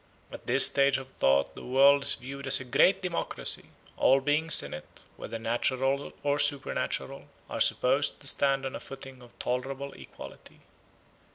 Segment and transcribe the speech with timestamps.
[0.31, 3.65] At this stage of thought the world is viewed as a great democracy;
[3.97, 9.21] all beings in it, whether natural or supernatural, are supposed to stand on a footing
[9.21, 10.61] of tolerable equality.